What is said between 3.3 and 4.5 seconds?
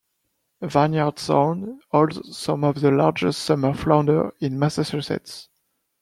summer flounder